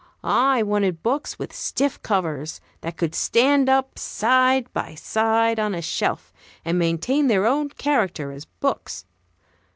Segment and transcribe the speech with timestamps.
[0.23, 5.81] I wanted books with stiff covers, that could stand up side by side on a
[5.83, 6.33] shelf,
[6.65, 9.05] and maintain their own character as books.